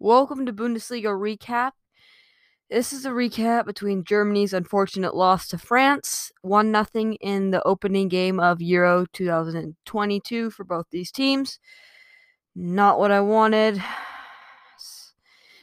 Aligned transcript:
Welcome 0.00 0.44
to 0.46 0.52
Bundesliga 0.52 1.16
Recap. 1.16 1.70
This 2.68 2.92
is 2.92 3.06
a 3.06 3.10
recap 3.10 3.64
between 3.64 4.02
Germany's 4.02 4.52
unfortunate 4.52 5.14
loss 5.14 5.46
to 5.48 5.56
France, 5.56 6.32
1 6.42 6.74
0 6.92 7.14
in 7.20 7.52
the 7.52 7.62
opening 7.62 8.08
game 8.08 8.40
of 8.40 8.60
Euro 8.60 9.06
2022 9.12 10.50
for 10.50 10.64
both 10.64 10.86
these 10.90 11.12
teams. 11.12 11.60
Not 12.56 12.98
what 12.98 13.12
I 13.12 13.20
wanted. 13.20 13.82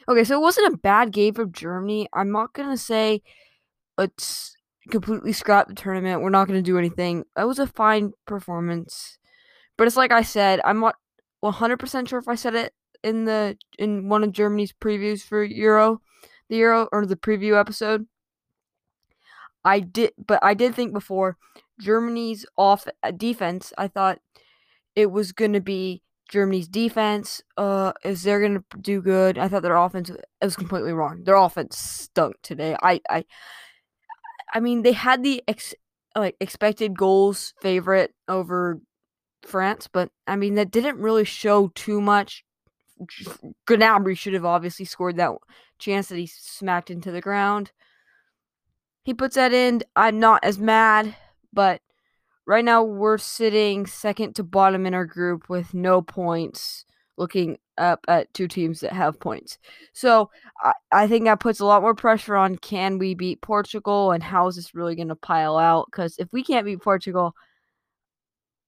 Okay, 0.08 0.24
so 0.24 0.36
it 0.36 0.42
wasn't 0.42 0.74
a 0.74 0.78
bad 0.78 1.12
game 1.12 1.32
for 1.32 1.46
Germany. 1.46 2.08
I'm 2.12 2.32
not 2.32 2.54
going 2.54 2.68
to 2.68 2.76
say 2.76 3.22
it's 3.96 4.56
completely 4.90 5.32
scrap 5.32 5.68
the 5.68 5.74
tournament. 5.74 6.22
We're 6.22 6.30
not 6.30 6.48
going 6.48 6.58
to 6.58 6.70
do 6.70 6.76
anything. 6.76 7.22
That 7.36 7.46
was 7.46 7.60
a 7.60 7.68
fine 7.68 8.12
performance. 8.26 9.18
But 9.78 9.86
it's 9.86 9.96
like 9.96 10.10
I 10.10 10.22
said, 10.22 10.60
I'm 10.64 10.80
not 10.80 10.96
100% 11.44 12.08
sure 12.08 12.18
if 12.18 12.26
I 12.26 12.34
said 12.34 12.56
it 12.56 12.72
in 13.02 13.24
the 13.24 13.56
in 13.78 14.08
one 14.08 14.24
of 14.24 14.32
Germany's 14.32 14.72
previews 14.72 15.22
for 15.22 15.42
Euro, 15.42 16.00
the 16.48 16.56
Euro 16.56 16.88
or 16.92 17.06
the 17.06 17.16
preview 17.16 17.58
episode. 17.58 18.06
I 19.64 19.80
did, 19.80 20.12
but 20.18 20.40
I 20.42 20.54
did 20.54 20.74
think 20.74 20.92
before 20.92 21.36
Germany's 21.80 22.46
off 22.56 22.86
uh, 23.02 23.10
defense. 23.12 23.72
I 23.78 23.88
thought 23.88 24.18
it 24.96 25.10
was 25.10 25.32
going 25.32 25.52
to 25.52 25.60
be 25.60 26.02
Germany's 26.28 26.68
defense. 26.68 27.42
Uh, 27.56 27.92
is 28.04 28.22
they're 28.22 28.40
going 28.40 28.56
to 28.56 28.78
do 28.80 29.00
good? 29.00 29.38
I 29.38 29.48
thought 29.48 29.62
their 29.62 29.76
offense 29.76 30.10
it 30.10 30.24
was 30.40 30.56
completely 30.56 30.92
wrong. 30.92 31.24
Their 31.24 31.36
offense 31.36 31.78
stunk 31.78 32.36
today. 32.42 32.76
I, 32.82 33.00
I, 33.08 33.24
I 34.52 34.60
mean, 34.60 34.82
they 34.82 34.92
had 34.92 35.22
the 35.22 35.42
ex, 35.46 35.74
like 36.16 36.36
expected 36.40 36.96
goals 36.96 37.54
favorite 37.60 38.14
over 38.28 38.80
France, 39.44 39.88
but 39.92 40.10
I 40.26 40.36
mean 40.36 40.54
that 40.54 40.70
didn't 40.70 40.98
really 40.98 41.24
show 41.24 41.68
too 41.74 42.00
much. 42.00 42.44
Gnabry 43.66 44.16
should 44.16 44.34
have 44.34 44.44
obviously 44.44 44.84
scored 44.84 45.16
that 45.16 45.32
chance 45.78 46.08
that 46.08 46.18
he 46.18 46.26
smacked 46.26 46.90
into 46.90 47.10
the 47.10 47.20
ground. 47.20 47.72
He 49.04 49.14
puts 49.14 49.34
that 49.34 49.52
in. 49.52 49.82
I'm 49.96 50.20
not 50.20 50.44
as 50.44 50.58
mad, 50.58 51.14
but 51.52 51.80
right 52.46 52.64
now 52.64 52.82
we're 52.82 53.18
sitting 53.18 53.86
second 53.86 54.34
to 54.36 54.44
bottom 54.44 54.86
in 54.86 54.94
our 54.94 55.06
group 55.06 55.48
with 55.48 55.74
no 55.74 56.02
points, 56.02 56.84
looking 57.16 57.58
up 57.78 58.04
at 58.08 58.32
two 58.34 58.46
teams 58.46 58.80
that 58.80 58.92
have 58.92 59.18
points. 59.18 59.58
So 59.92 60.30
I, 60.62 60.72
I 60.92 61.06
think 61.08 61.24
that 61.24 61.40
puts 61.40 61.60
a 61.60 61.64
lot 61.64 61.82
more 61.82 61.94
pressure 61.94 62.36
on 62.36 62.56
can 62.56 62.98
we 62.98 63.14
beat 63.14 63.40
Portugal 63.40 64.12
and 64.12 64.22
how 64.22 64.46
is 64.46 64.56
this 64.56 64.74
really 64.74 64.94
going 64.94 65.08
to 65.08 65.16
pile 65.16 65.56
out? 65.56 65.86
Because 65.90 66.16
if 66.18 66.28
we 66.32 66.44
can't 66.44 66.66
beat 66.66 66.82
Portugal, 66.82 67.34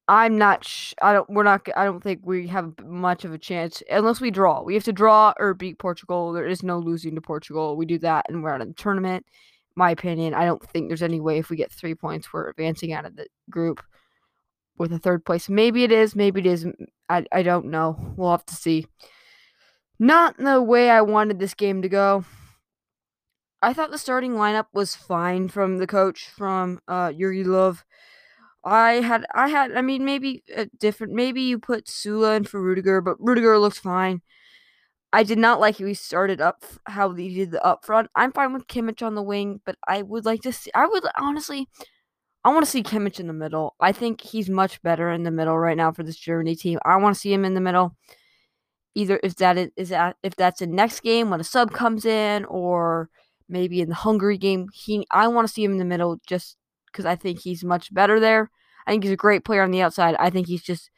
I'm 0.06 0.36
not. 0.36 0.64
Sh- 0.64 0.92
I 1.00 1.14
don't. 1.14 1.28
We're 1.30 1.44
not. 1.44 1.66
I 1.76 1.84
don't 1.84 2.02
think 2.02 2.20
we 2.24 2.46
have 2.48 2.74
much 2.84 3.24
of 3.24 3.32
a 3.32 3.38
chance 3.38 3.82
unless 3.90 4.20
we 4.20 4.30
draw. 4.30 4.62
We 4.62 4.74
have 4.74 4.84
to 4.84 4.92
draw 4.92 5.32
or 5.38 5.54
beat 5.54 5.78
Portugal. 5.78 6.32
There 6.32 6.46
is 6.46 6.62
no 6.62 6.78
losing 6.78 7.14
to 7.14 7.22
Portugal. 7.22 7.76
We 7.76 7.86
do 7.86 7.98
that, 8.00 8.26
and 8.28 8.42
we're 8.42 8.52
out 8.52 8.60
of 8.60 8.68
the 8.68 8.74
tournament. 8.74 9.24
My 9.76 9.90
opinion. 9.90 10.34
I 10.34 10.44
don't 10.44 10.62
think 10.62 10.88
there's 10.88 11.02
any 11.02 11.20
way 11.20 11.38
if 11.38 11.48
we 11.48 11.56
get 11.56 11.72
three 11.72 11.94
points, 11.94 12.32
we're 12.32 12.50
advancing 12.50 12.92
out 12.92 13.06
of 13.06 13.16
the 13.16 13.26
group 13.50 13.82
with 14.76 14.92
a 14.92 14.98
third 14.98 15.24
place. 15.24 15.48
Maybe 15.48 15.84
it 15.84 15.92
is. 15.92 16.14
Maybe 16.14 16.40
it 16.40 16.46
isn't. 16.46 16.76
I. 17.08 17.24
I 17.32 17.42
don't 17.42 17.66
know. 17.66 18.14
We'll 18.16 18.30
have 18.30 18.46
to 18.46 18.54
see. 18.54 18.86
Not 19.98 20.36
the 20.36 20.60
way 20.60 20.90
I 20.90 21.00
wanted 21.00 21.38
this 21.38 21.54
game 21.54 21.80
to 21.80 21.88
go. 21.88 22.24
I 23.62 23.72
thought 23.72 23.90
the 23.90 23.96
starting 23.96 24.32
lineup 24.32 24.66
was 24.74 24.94
fine 24.94 25.48
from 25.48 25.78
the 25.78 25.86
coach 25.86 26.28
from 26.28 26.80
uh, 26.86 27.08
Jogi 27.08 27.46
Löw. 27.46 27.82
I 28.64 28.94
had, 28.94 29.26
I 29.34 29.48
had, 29.48 29.72
I 29.72 29.82
mean, 29.82 30.04
maybe 30.04 30.42
a 30.54 30.66
different, 30.78 31.12
maybe 31.12 31.42
you 31.42 31.58
put 31.58 31.86
Sule 31.86 32.36
in 32.36 32.44
for 32.44 32.60
Rudiger, 32.62 33.00
but 33.00 33.16
Rudiger 33.20 33.58
looks 33.58 33.78
fine. 33.78 34.22
I 35.12 35.22
did 35.22 35.38
not 35.38 35.60
like 35.60 35.78
how 35.78 35.86
he 35.86 35.94
started 35.94 36.40
up, 36.40 36.64
how 36.86 37.12
he 37.12 37.34
did 37.34 37.52
the 37.52 37.64
up 37.64 37.84
front. 37.84 38.10
I'm 38.16 38.32
fine 38.32 38.52
with 38.52 38.66
Kimmich 38.66 39.06
on 39.06 39.14
the 39.14 39.22
wing, 39.22 39.60
but 39.64 39.76
I 39.86 40.02
would 40.02 40.24
like 40.24 40.42
to 40.42 40.52
see, 40.52 40.70
I 40.74 40.86
would 40.86 41.04
honestly, 41.16 41.68
I 42.44 42.52
want 42.52 42.64
to 42.64 42.70
see 42.70 42.82
Kimmich 42.82 43.20
in 43.20 43.26
the 43.26 43.32
middle. 43.32 43.74
I 43.80 43.92
think 43.92 44.20
he's 44.20 44.50
much 44.50 44.82
better 44.82 45.10
in 45.10 45.22
the 45.22 45.30
middle 45.30 45.58
right 45.58 45.76
now 45.76 45.92
for 45.92 46.02
this 46.02 46.16
Germany 46.16 46.56
team. 46.56 46.78
I 46.84 46.96
want 46.96 47.14
to 47.14 47.20
see 47.20 47.32
him 47.32 47.44
in 47.44 47.54
the 47.54 47.60
middle. 47.60 47.96
Either 48.94 49.20
if 49.22 49.36
that 49.36 49.56
is, 49.56 49.70
is 49.76 49.88
that 49.90 50.16
if 50.22 50.36
that's 50.36 50.60
the 50.60 50.66
next 50.66 51.00
game 51.00 51.30
when 51.30 51.40
a 51.40 51.44
sub 51.44 51.72
comes 51.72 52.04
in, 52.04 52.44
or 52.46 53.08
maybe 53.48 53.80
in 53.80 53.88
the 53.88 53.94
Hungary 53.94 54.38
game, 54.38 54.68
he 54.72 55.06
I 55.10 55.28
want 55.28 55.46
to 55.46 55.52
see 55.52 55.64
him 55.64 55.72
in 55.72 55.78
the 55.78 55.84
middle 55.84 56.20
just 56.26 56.56
because 56.94 57.06
I 57.06 57.16
think 57.16 57.40
he's 57.40 57.64
much 57.64 57.92
better 57.92 58.20
there. 58.20 58.50
I 58.86 58.92
think 58.92 59.02
he's 59.02 59.12
a 59.12 59.16
great 59.16 59.44
player 59.44 59.62
on 59.62 59.72
the 59.72 59.82
outside. 59.82 60.14
I 60.20 60.30
think 60.30 60.46
he's 60.46 60.62
just 60.62 60.90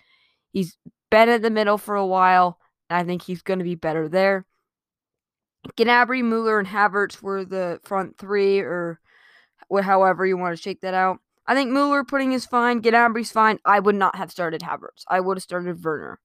he's 0.53 0.77
been 1.11 1.31
at 1.31 1.41
the 1.41 1.51
middle 1.51 1.79
for 1.79 1.97
a 1.97 2.07
while, 2.07 2.59
and 2.91 2.99
I 2.99 3.05
think 3.05 3.23
he's 3.23 3.41
going 3.41 3.61
to 3.61 3.65
be 3.65 3.75
better 3.75 4.09
there. 4.09 4.45
Gnabry, 5.77 6.23
Mueller, 6.23 6.59
and 6.59 6.69
Havertz 6.69 7.23
were 7.23 7.45
the 7.45 7.81
front 7.83 8.19
three, 8.19 8.61
or 8.61 9.01
however 9.83 10.27
you 10.27 10.37
want 10.37 10.57
to 10.57 10.63
shake 10.63 10.83
that 10.83 10.95
out. 10.95 11.19
I 11.47 11.55
think 11.55 11.71
Mueller 11.71 12.05
putting 12.05 12.33
is 12.33 12.45
fine. 12.45 12.83
Gnabry's 12.83 13.33
fine. 13.33 13.59
I 13.65 13.81
would 13.81 13.95
not 13.95 14.17
have 14.17 14.31
started 14.31 14.61
Havertz. 14.61 15.05
I 15.09 15.21
would 15.21 15.39
have 15.39 15.43
started 15.43 15.83
Werner. 15.83 16.21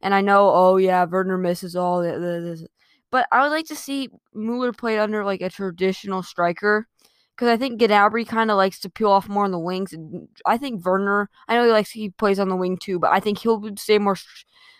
And 0.00 0.14
I 0.14 0.20
know, 0.20 0.50
oh 0.52 0.76
yeah, 0.76 1.04
Werner 1.04 1.38
misses 1.38 1.76
all 1.76 2.02
this, 2.02 2.62
but 3.10 3.26
I 3.30 3.42
would 3.42 3.52
like 3.52 3.66
to 3.66 3.76
see 3.76 4.08
Mueller 4.34 4.72
played 4.72 4.98
under 4.98 5.24
like 5.24 5.40
a 5.40 5.50
traditional 5.50 6.22
striker 6.22 6.88
because 7.34 7.48
I 7.48 7.56
think 7.56 7.80
Gnabry 7.80 8.26
kind 8.26 8.50
of 8.50 8.56
likes 8.56 8.78
to 8.80 8.90
peel 8.90 9.10
off 9.10 9.28
more 9.28 9.44
on 9.44 9.50
the 9.50 9.58
wings. 9.58 9.92
And 9.92 10.28
I 10.46 10.56
think 10.56 10.84
Werner, 10.84 11.28
I 11.48 11.54
know 11.54 11.64
he 11.64 11.72
likes 11.72 11.90
he 11.90 12.10
plays 12.10 12.38
on 12.38 12.48
the 12.48 12.56
wing 12.56 12.76
too, 12.76 12.98
but 12.98 13.10
I 13.12 13.20
think 13.20 13.38
he'll 13.38 13.76
stay 13.76 13.98
more 13.98 14.16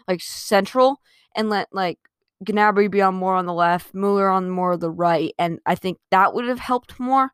like 0.07 0.21
central 0.23 1.01
and 1.35 1.51
let 1.51 1.69
like 1.73 1.99
Gnabry 2.45 2.91
be 2.91 3.03
on 3.03 3.15
more 3.17 3.35
on 3.35 3.47
the 3.47 3.53
left, 3.53 3.95
Mueller 3.95 4.29
on 4.29 4.51
more 4.51 4.73
of 4.73 4.81
the 4.81 4.91
right, 4.91 5.35
and 5.39 5.59
I 5.67 5.75
think 5.75 5.99
that 6.11 6.35
would 6.35 6.47
have 6.47 6.61
helped 6.61 7.01
more. 7.01 7.33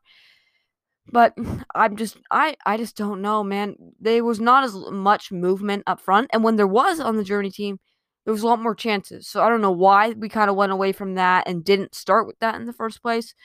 But 1.11 1.35
I'm 1.75 1.97
just 1.97 2.17
I 2.31 2.55
I 2.65 2.77
just 2.77 2.97
don't 2.97 3.21
know, 3.21 3.43
man. 3.43 3.75
There 3.99 4.23
was 4.23 4.39
not 4.39 4.63
as 4.63 4.75
much 4.91 5.31
movement 5.31 5.83
up 5.85 5.99
front, 5.99 6.29
and 6.33 6.43
when 6.43 6.55
there 6.55 6.67
was 6.67 6.99
on 6.99 7.17
the 7.17 7.23
Germany 7.23 7.51
team, 7.51 7.79
there 8.25 8.33
was 8.33 8.41
a 8.41 8.47
lot 8.47 8.61
more 8.61 8.75
chances. 8.75 9.27
So 9.27 9.43
I 9.43 9.49
don't 9.49 9.61
know 9.61 9.71
why 9.71 10.11
we 10.11 10.29
kind 10.29 10.49
of 10.49 10.55
went 10.55 10.71
away 10.71 10.93
from 10.93 11.13
that 11.15 11.47
and 11.47 11.63
didn't 11.63 11.93
start 11.93 12.25
with 12.25 12.39
that 12.39 12.55
in 12.55 12.65
the 12.65 12.73
first 12.73 13.03
place 13.03 13.35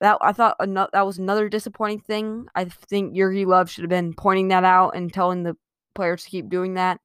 that 0.00 0.18
I 0.20 0.32
thought 0.32 0.56
that 0.58 1.06
was 1.06 1.18
another 1.18 1.48
disappointing 1.48 2.00
thing. 2.00 2.46
I 2.54 2.64
think 2.66 3.14
Jogi 3.14 3.46
Löw 3.46 3.68
should 3.68 3.84
have 3.84 3.90
been 3.90 4.14
pointing 4.14 4.48
that 4.48 4.64
out 4.64 4.90
and 4.90 5.12
telling 5.12 5.42
the 5.42 5.56
players 5.94 6.24
to 6.24 6.30
keep 6.30 6.48
doing 6.48 6.74
that. 6.74 7.00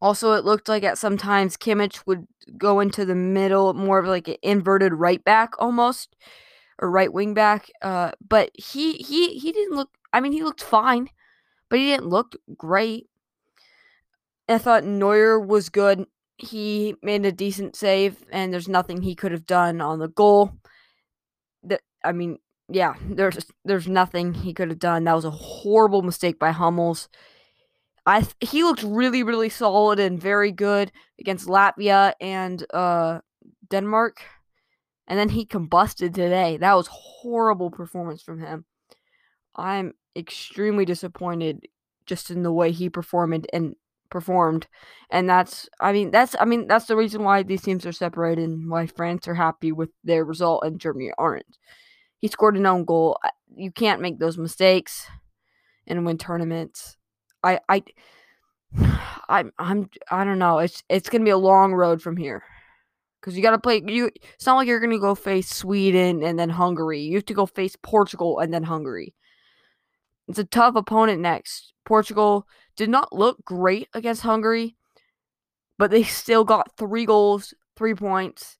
Also, 0.00 0.32
it 0.32 0.44
looked 0.44 0.68
like 0.68 0.84
at 0.84 0.98
sometimes 0.98 1.56
Kimmich 1.56 2.06
would 2.06 2.26
go 2.58 2.80
into 2.80 3.04
the 3.04 3.14
middle, 3.14 3.72
more 3.72 3.98
of 3.98 4.06
like 4.06 4.28
an 4.28 4.36
inverted 4.42 4.92
right 4.92 5.24
back 5.24 5.54
almost, 5.58 6.14
or 6.78 6.90
right 6.90 7.12
wing 7.12 7.32
back. 7.32 7.70
Uh, 7.80 8.10
but 8.26 8.50
he 8.54 8.94
he 8.94 9.38
he 9.38 9.52
didn't 9.52 9.76
look. 9.76 9.90
I 10.12 10.20
mean, 10.20 10.32
he 10.32 10.42
looked 10.42 10.62
fine, 10.62 11.08
but 11.70 11.78
he 11.78 11.86
didn't 11.86 12.08
look 12.08 12.36
great. 12.56 13.08
I 14.48 14.58
thought 14.58 14.84
Neuer 14.84 15.40
was 15.40 15.70
good. 15.70 16.06
He 16.38 16.94
made 17.02 17.24
a 17.24 17.32
decent 17.32 17.74
save, 17.74 18.22
and 18.30 18.52
there's 18.52 18.68
nothing 18.68 19.00
he 19.00 19.14
could 19.14 19.32
have 19.32 19.46
done 19.46 19.80
on 19.80 19.98
the 19.98 20.08
goal. 20.08 20.52
I 22.06 22.12
mean, 22.12 22.38
yeah, 22.68 22.94
there's 23.08 23.38
there's 23.64 23.88
nothing 23.88 24.34
he 24.34 24.54
could 24.54 24.68
have 24.70 24.78
done. 24.78 25.04
That 25.04 25.14
was 25.14 25.24
a 25.24 25.30
horrible 25.30 26.02
mistake 26.02 26.38
by 26.38 26.52
Hummels. 26.52 27.08
I 28.06 28.26
he 28.40 28.62
looked 28.62 28.82
really 28.82 29.22
really 29.22 29.48
solid 29.48 29.98
and 29.98 30.20
very 30.20 30.52
good 30.52 30.92
against 31.20 31.48
Latvia 31.48 32.14
and 32.20 32.64
uh, 32.72 33.20
Denmark, 33.68 34.22
and 35.08 35.18
then 35.18 35.30
he 35.30 35.46
combusted 35.46 36.14
today. 36.14 36.56
That 36.56 36.74
was 36.74 36.88
horrible 36.88 37.70
performance 37.70 38.22
from 38.22 38.40
him. 38.40 38.64
I'm 39.56 39.94
extremely 40.16 40.84
disappointed 40.84 41.66
just 42.06 42.30
in 42.30 42.42
the 42.42 42.52
way 42.52 42.72
he 42.72 42.88
performed 42.90 43.46
and 43.52 43.74
performed, 44.10 44.68
and 45.10 45.28
that's 45.28 45.68
I 45.80 45.92
mean 45.92 46.10
that's 46.10 46.36
I 46.40 46.44
mean 46.44 46.68
that's 46.68 46.86
the 46.86 46.96
reason 46.96 47.24
why 47.24 47.42
these 47.42 47.62
teams 47.62 47.86
are 47.86 47.92
separated 47.92 48.48
and 48.48 48.70
why 48.70 48.86
France 48.86 49.28
are 49.28 49.34
happy 49.34 49.72
with 49.72 49.90
their 50.04 50.24
result 50.24 50.64
and 50.64 50.80
Germany 50.80 51.12
aren't. 51.18 51.58
He 52.20 52.28
scored 52.28 52.56
an 52.56 52.66
own 52.66 52.84
goal. 52.84 53.18
You 53.54 53.70
can't 53.70 54.00
make 54.00 54.18
those 54.18 54.38
mistakes 54.38 55.06
and 55.86 56.04
win 56.04 56.18
tournaments. 56.18 56.96
I 57.42 57.60
I 57.68 57.82
I'm 59.28 59.52
I'm 59.58 59.90
I 60.10 60.24
don't 60.24 60.38
know. 60.38 60.58
It's 60.58 60.82
it's 60.88 61.08
gonna 61.08 61.24
be 61.24 61.30
a 61.30 61.38
long 61.38 61.72
road 61.74 62.02
from 62.02 62.16
here. 62.16 62.42
Cause 63.22 63.36
you 63.36 63.42
gotta 63.42 63.58
play 63.58 63.82
you 63.84 64.10
it's 64.34 64.46
not 64.46 64.54
like 64.54 64.68
you're 64.68 64.80
gonna 64.80 64.98
go 64.98 65.14
face 65.14 65.48
Sweden 65.48 66.22
and 66.22 66.38
then 66.38 66.50
Hungary. 66.50 67.00
You 67.00 67.16
have 67.16 67.26
to 67.26 67.34
go 67.34 67.46
face 67.46 67.76
Portugal 67.82 68.38
and 68.38 68.52
then 68.52 68.62
Hungary. 68.62 69.14
It's 70.28 70.38
a 70.38 70.44
tough 70.44 70.76
opponent 70.76 71.20
next. 71.20 71.72
Portugal 71.84 72.46
did 72.76 72.88
not 72.88 73.12
look 73.12 73.44
great 73.44 73.88
against 73.94 74.22
Hungary, 74.22 74.76
but 75.78 75.90
they 75.90 76.02
still 76.02 76.44
got 76.44 76.76
three 76.76 77.06
goals, 77.06 77.54
three 77.76 77.94
points 77.94 78.58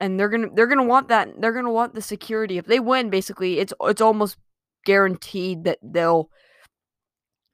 and 0.00 0.18
they're 0.18 0.28
gonna 0.28 0.48
they're 0.54 0.66
gonna 0.66 0.84
want 0.84 1.08
that 1.08 1.40
they're 1.40 1.52
gonna 1.52 1.70
want 1.70 1.94
the 1.94 2.02
security 2.02 2.58
if 2.58 2.66
they 2.66 2.80
win 2.80 3.10
basically 3.10 3.58
it's 3.58 3.72
it's 3.82 4.00
almost 4.00 4.36
guaranteed 4.84 5.64
that 5.64 5.78
they'll 5.82 6.30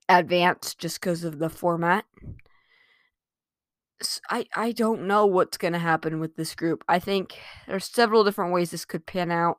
advance 0.08 0.74
just 0.74 1.00
because 1.00 1.24
of 1.24 1.38
the 1.38 1.48
format 1.48 2.04
I 4.30 4.46
I 4.54 4.72
don't 4.72 5.06
know 5.06 5.26
what's 5.26 5.56
to 5.58 5.78
happen 5.78 6.20
with 6.20 6.36
this 6.36 6.54
group. 6.54 6.84
I 6.88 6.98
think 6.98 7.38
there's 7.66 7.86
several 7.86 8.24
different 8.24 8.52
ways 8.52 8.70
this 8.70 8.84
could 8.84 9.06
pan 9.06 9.30
out. 9.30 9.58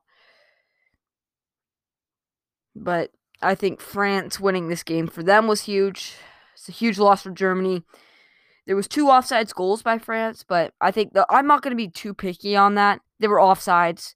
But 2.76 3.12
I 3.42 3.56
think 3.56 3.82
France 3.82 4.40
winning 4.40 4.68
this 4.68 4.84
game 4.84 5.08
for 5.08 5.24
them 5.24 5.48
was 5.48 5.62
huge. 5.64 6.16
It's 6.54 6.70
a 6.70 6.74
huge 6.74 7.00
loss 7.00 7.24
for 7.24 7.32
Germany. 7.32 7.84
There 8.68 8.76
was 8.76 8.88
two 8.88 9.06
offsides 9.06 9.54
goals 9.54 9.84
by 9.84 9.98
France, 10.00 10.44
but 10.48 10.74
I 10.82 10.92
think 10.92 11.14
the 11.14 11.26
I'm 11.30 11.48
not 11.48 11.62
going 11.62 11.72
to 11.72 11.76
be 11.76 11.90
too 11.90 12.14
picky 12.14 12.56
on 12.56 12.76
that. 12.76 13.02
They 13.20 13.28
were 13.28 13.38
offsides 13.38 14.16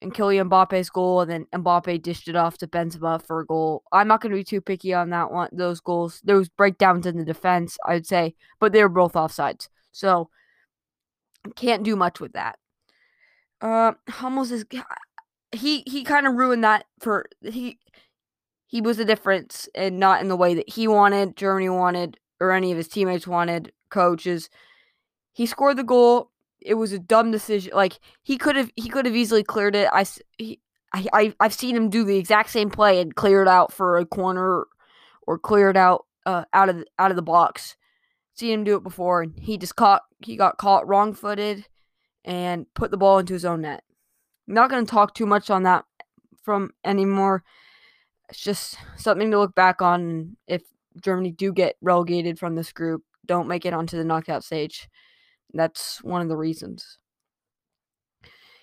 and 0.00 0.14
Kylian 0.14 0.48
Mbappe's 0.48 0.90
goal, 0.90 1.20
and 1.20 1.30
then 1.30 1.46
Mbappe 1.52 2.02
dished 2.02 2.28
it 2.28 2.36
off 2.36 2.58
to 2.58 2.66
Benzema 2.66 3.24
for 3.24 3.40
a 3.40 3.46
goal. 3.46 3.82
I'm 3.92 4.08
not 4.08 4.20
going 4.20 4.30
to 4.30 4.36
be 4.36 4.44
too 4.44 4.60
picky 4.60 4.94
on 4.94 5.10
that 5.10 5.30
one. 5.32 5.48
Those 5.52 5.80
goals, 5.80 6.20
those 6.24 6.48
breakdowns 6.48 7.06
in 7.06 7.18
the 7.18 7.24
defense, 7.24 7.76
I'd 7.86 8.06
say, 8.06 8.34
but 8.60 8.72
they 8.72 8.82
were 8.82 8.88
both 8.88 9.14
offsides, 9.14 9.68
so 9.92 10.30
can't 11.56 11.82
do 11.82 11.96
much 11.96 12.20
with 12.20 12.32
that. 12.32 12.58
Uh, 13.60 13.92
Hummels 14.08 14.52
is 14.52 14.64
he 15.52 15.82
he 15.86 16.04
kind 16.04 16.26
of 16.26 16.34
ruined 16.34 16.62
that 16.62 16.84
for 17.00 17.26
he 17.42 17.78
he 18.66 18.80
was 18.80 18.98
the 18.98 19.04
difference 19.04 19.68
and 19.74 19.98
not 19.98 20.20
in 20.20 20.28
the 20.28 20.36
way 20.36 20.54
that 20.54 20.68
he 20.68 20.86
wanted, 20.86 21.36
Germany 21.36 21.70
wanted, 21.70 22.18
or 22.40 22.52
any 22.52 22.70
of 22.70 22.76
his 22.76 22.88
teammates 22.88 23.26
wanted, 23.26 23.72
coaches. 23.90 24.50
He 25.32 25.46
scored 25.46 25.76
the 25.76 25.84
goal 25.84 26.30
it 26.60 26.74
was 26.74 26.92
a 26.92 26.98
dumb 26.98 27.30
decision. 27.30 27.72
Like 27.74 27.98
he 28.22 28.36
could 28.36 28.56
have 28.56 28.70
he 28.76 28.88
could 28.88 29.06
have 29.06 29.16
easily 29.16 29.42
cleared 29.42 29.76
it. 29.76 29.88
I 29.92 30.04
he, 30.36 30.60
I 30.92 31.34
I've 31.40 31.54
seen 31.54 31.76
him 31.76 31.90
do 31.90 32.04
the 32.04 32.16
exact 32.16 32.50
same 32.50 32.70
play 32.70 33.00
and 33.00 33.14
clear 33.14 33.42
it 33.42 33.48
out 33.48 33.72
for 33.72 33.96
a 33.96 34.06
corner 34.06 34.66
or 35.26 35.38
clear 35.38 35.70
it 35.70 35.76
out 35.76 36.06
uh, 36.26 36.44
out 36.52 36.68
of 36.68 36.78
the, 36.78 36.86
out 36.98 37.10
of 37.10 37.16
the 37.16 37.22
box. 37.22 37.76
Seen 38.34 38.52
him 38.52 38.64
do 38.64 38.76
it 38.76 38.82
before, 38.82 39.22
and 39.22 39.38
he 39.38 39.58
just 39.58 39.76
caught 39.76 40.02
he 40.20 40.36
got 40.36 40.58
caught 40.58 40.86
wrong 40.86 41.12
footed 41.12 41.66
and 42.24 42.66
put 42.74 42.90
the 42.90 42.96
ball 42.96 43.18
into 43.18 43.32
his 43.32 43.44
own 43.44 43.62
net. 43.62 43.82
I'm 44.46 44.54
not 44.54 44.70
going 44.70 44.84
to 44.84 44.90
talk 44.90 45.14
too 45.14 45.26
much 45.26 45.50
on 45.50 45.64
that 45.64 45.84
from 46.42 46.72
anymore. 46.84 47.44
It's 48.28 48.40
just 48.40 48.76
something 48.96 49.30
to 49.30 49.38
look 49.38 49.54
back 49.54 49.80
on 49.82 50.36
if 50.46 50.62
Germany 51.00 51.30
do 51.30 51.52
get 51.52 51.76
relegated 51.80 52.38
from 52.38 52.54
this 52.54 52.72
group, 52.72 53.02
don't 53.26 53.48
make 53.48 53.64
it 53.66 53.74
onto 53.74 53.96
the 53.96 54.04
knockout 54.04 54.44
stage. 54.44 54.88
That's 55.52 56.02
one 56.02 56.22
of 56.22 56.28
the 56.28 56.36
reasons. 56.36 56.98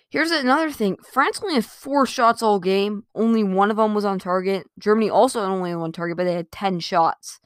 Here's 0.10 0.32
another 0.32 0.72
thing 0.72 0.98
France 1.12 1.42
only 1.42 1.56
had 1.56 1.66
four 1.66 2.06
shots 2.06 2.42
all 2.42 2.60
game. 2.60 3.04
Only 3.16 3.44
one 3.44 3.72
of 3.72 3.78
them 3.78 3.94
was 3.94 4.06
on 4.06 4.20
target. 4.20 4.68
Germany 4.80 5.10
also 5.10 5.42
had 5.42 5.50
only 5.50 5.76
one 5.76 5.92
target, 5.92 6.18
but 6.18 6.24
they 6.26 6.34
had 6.34 6.52
10 6.52 6.80
shots. 6.80 7.40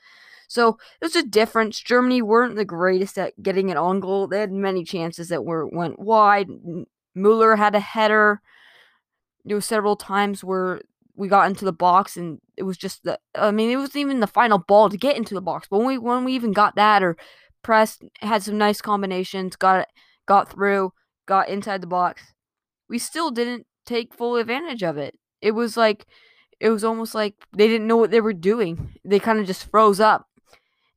So 0.47 0.77
there's 1.00 1.15
a 1.15 1.24
difference. 1.24 1.80
Germany 1.80 2.21
weren't 2.21 2.56
the 2.56 2.65
greatest 2.65 3.18
at 3.18 3.41
getting 3.41 3.69
it 3.69 3.77
on 3.77 4.00
goal. 4.00 4.27
They 4.27 4.39
had 4.39 4.51
many 4.51 4.83
chances 4.83 5.30
that 5.30 5.45
were 5.45 5.68
went 5.68 6.00
wide. 6.00 6.47
Mueller 7.15 7.56
had 7.56 7.75
a 7.75 7.80
header. 7.80 8.41
There 9.45 9.56
was 9.56 9.65
several 9.65 9.95
times 9.95 10.44
where 10.44 10.81
we 11.19 11.27
got 11.27 11.50
into 11.50 11.66
the 11.66 11.74
box 11.74 12.16
and 12.16 12.39
it 12.56 12.63
was 12.63 12.77
just 12.77 13.04
the 13.04 13.19
I 13.36 13.51
mean 13.51 13.69
it 13.69 13.75
wasn't 13.75 13.98
even 13.98 14.21
the 14.21 14.27
final 14.27 14.57
ball 14.57 14.89
to 14.89 14.98
get 14.98 15.18
into 15.18 15.33
the 15.33 15.42
box. 15.42 15.68
But 15.69 15.80
when 15.80 15.88
we 15.88 15.98
when 15.98 16.24
we 16.24 16.33
even 16.33 16.54
got 16.54 16.77
that 16.77 17.04
or 17.04 17.18
pressed, 17.62 18.04
had 18.21 18.42
some 18.42 18.57
nice 18.57 18.81
combinations, 18.81 19.57
got 19.57 19.89
got 20.25 20.50
through, 20.50 20.94
got 21.27 21.50
inside 21.50 21.81
the 21.81 21.88
box. 21.88 22.24
We 22.88 23.00
still 23.00 23.31
didn't 23.31 23.68
take 23.86 24.16
full 24.16 24.38
advantage 24.38 24.81
of 24.81 24.98
it. 24.98 25.13
It 25.42 25.51
was 25.51 25.75
like 25.75 26.06
it 26.62 26.69
was 26.69 26.86
almost 26.86 27.13
like 27.13 27.36
they 27.51 27.68
didn't 27.68 27.88
know 27.88 27.98
what 27.98 28.12
they 28.12 28.22
were 28.22 28.33
doing. 28.33 28.94
They 29.04 29.19
kind 29.19 29.39
of 29.39 29.45
just 29.45 29.69
froze 29.69 30.00
up. 30.00 30.25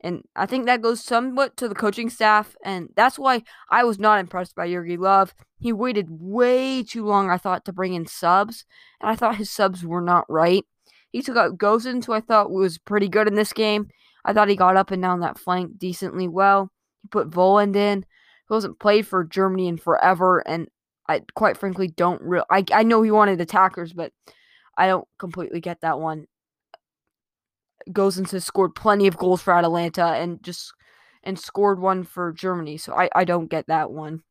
And 0.02 0.24
I 0.34 0.46
think 0.46 0.66
that 0.66 0.82
goes 0.82 1.02
somewhat 1.02 1.56
to 1.58 1.68
the 1.68 1.76
coaching 1.76 2.10
staff, 2.10 2.56
and 2.64 2.88
that's 2.96 3.18
why 3.18 3.44
I 3.70 3.84
was 3.84 4.00
not 4.00 4.18
impressed 4.18 4.56
by 4.56 4.66
Jogi 4.66 4.98
Löw. 4.98 5.30
He 5.60 5.72
waited 5.72 6.08
way 6.10 6.82
too 6.82 7.06
long, 7.06 7.30
I 7.30 7.36
thought, 7.36 7.64
to 7.66 7.72
bring 7.72 7.94
in 7.94 8.06
subs, 8.06 8.64
and 9.00 9.08
I 9.08 9.14
thought 9.14 9.36
his 9.36 9.50
subs 9.50 9.84
were 9.84 10.00
not 10.00 10.24
right. 10.28 10.64
He 11.12 11.22
took 11.22 11.36
out 11.36 11.56
Gosens, 11.56 12.06
who 12.06 12.12
I 12.14 12.20
thought 12.20 12.50
was 12.50 12.78
pretty 12.78 13.08
good 13.08 13.28
in 13.28 13.34
this 13.34 13.52
game. 13.52 13.88
I 14.24 14.32
thought 14.32 14.48
he 14.48 14.56
got 14.56 14.76
up 14.76 14.90
and 14.90 15.00
down 15.02 15.20
that 15.20 15.38
flank 15.38 15.78
decently 15.78 16.26
well. 16.26 16.70
He 17.02 17.08
put 17.08 17.30
Volland 17.30 17.76
in, 17.76 18.04
who 18.48 18.54
hasn't 18.54 18.80
played 18.80 19.06
for 19.06 19.22
Germany 19.22 19.68
in 19.68 19.76
forever, 19.76 20.40
and 20.46 20.68
I 21.08 21.22
quite 21.34 21.56
frankly 21.56 21.88
don't 21.88 22.22
real. 22.22 22.44
I 22.50 22.64
I 22.72 22.82
know 22.82 23.02
he 23.02 23.10
wanted 23.10 23.40
attackers, 23.40 23.92
but 23.92 24.12
I 24.76 24.86
don't 24.86 25.06
completely 25.18 25.60
get 25.60 25.82
that 25.82 26.00
one. 26.00 26.26
Gosens 27.90 28.30
has 28.32 28.44
scored 28.44 28.74
plenty 28.74 29.06
of 29.06 29.16
goals 29.16 29.42
for 29.42 29.54
Atalanta 29.54 30.04
and 30.06 30.42
just 30.42 30.72
and 31.22 31.38
scored 31.38 31.80
one 31.80 32.04
for 32.04 32.32
Germany, 32.32 32.76
so 32.78 32.94
I 32.94 33.08
I 33.14 33.24
don't 33.24 33.48
get 33.50 33.66
that 33.68 33.90
one. 33.90 34.22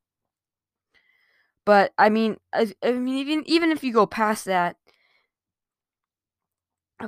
But 1.65 1.93
I 1.97 2.09
mean, 2.09 2.37
I, 2.53 2.73
I 2.83 2.91
mean, 2.93 3.17
even 3.17 3.43
even 3.47 3.71
if 3.71 3.83
you 3.83 3.93
go 3.93 4.05
past 4.05 4.45
that, 4.45 4.77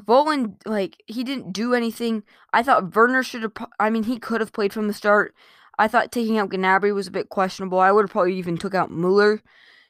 Volland, 0.01 0.55
like, 0.65 1.01
he 1.07 1.23
didn't 1.23 1.53
do 1.53 1.73
anything. 1.73 2.23
I 2.51 2.63
thought 2.63 2.95
Werner 2.95 3.23
should 3.23 3.43
have, 3.43 3.53
I 3.79 3.89
mean, 3.89 4.03
he 4.03 4.17
could 4.19 4.41
have 4.41 4.53
played 4.53 4.73
from 4.73 4.87
the 4.87 4.93
start. 4.93 5.33
I 5.77 5.87
thought 5.87 6.11
taking 6.11 6.37
out 6.37 6.49
Gnabry 6.49 6.93
was 6.93 7.07
a 7.07 7.11
bit 7.11 7.29
questionable. 7.29 7.79
I 7.79 7.91
would 7.91 8.03
have 8.03 8.11
probably 8.11 8.37
even 8.37 8.57
took 8.57 8.75
out 8.75 8.91
Mueller 8.91 9.41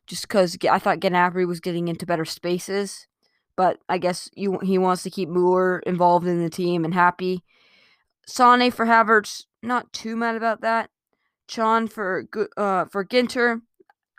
just 0.07 0.27
because 0.27 0.57
I 0.69 0.79
thought 0.79 0.99
Gnabry 0.99 1.47
was 1.47 1.59
getting 1.59 1.87
into 1.87 2.05
better 2.05 2.25
spaces. 2.25 3.07
But 3.55 3.79
I 3.87 3.97
guess 3.97 4.29
you, 4.35 4.59
he 4.59 4.77
wants 4.77 5.03
to 5.03 5.09
keep 5.09 5.29
Mueller 5.29 5.79
involved 5.79 6.27
in 6.27 6.41
the 6.41 6.49
team 6.49 6.85
and 6.85 6.93
happy. 6.93 7.43
Sane 8.25 8.71
for 8.71 8.85
Havertz, 8.85 9.45
not 9.61 9.91
too 9.93 10.15
mad 10.15 10.35
about 10.35 10.61
that. 10.61 10.89
Can 11.47 11.87
for 11.87 12.25
uh 12.57 12.85
for 12.85 13.05
Ginter, 13.05 13.61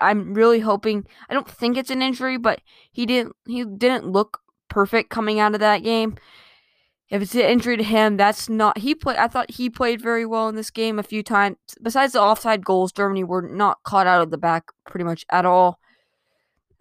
I'm 0.00 0.34
really 0.34 0.60
hoping. 0.60 1.06
I 1.28 1.34
don't 1.34 1.48
think 1.48 1.76
it's 1.76 1.90
an 1.90 2.02
injury, 2.02 2.36
but 2.36 2.60
he 2.92 3.06
didn't 3.06 3.34
he 3.46 3.64
didn't 3.64 4.06
look 4.06 4.40
perfect 4.69 5.10
coming 5.10 5.40
out 5.40 5.54
of 5.54 5.60
that 5.60 5.82
game. 5.82 6.16
If 7.10 7.22
it's 7.22 7.34
an 7.34 7.42
injury 7.42 7.76
to 7.76 7.82
him, 7.82 8.16
that's 8.16 8.48
not 8.48 8.78
he 8.78 8.94
played. 8.94 9.16
I 9.16 9.28
thought 9.28 9.52
he 9.52 9.70
played 9.70 10.00
very 10.00 10.26
well 10.26 10.48
in 10.48 10.54
this 10.54 10.70
game 10.70 10.98
a 10.98 11.02
few 11.02 11.22
times. 11.22 11.56
Besides 11.82 12.12
the 12.12 12.20
offside 12.20 12.64
goals, 12.64 12.92
Germany 12.92 13.25
were 13.25 13.42
not 13.42 13.82
caught 13.84 14.06
out 14.06 14.22
of 14.22 14.31
the 14.31 14.38
back 14.38 14.64
pretty 14.86 15.04
much 15.04 15.25
at 15.31 15.46
all. 15.46 15.78